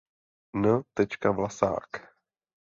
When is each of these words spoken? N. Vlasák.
N. 0.55 0.83
Vlasák. 1.35 1.89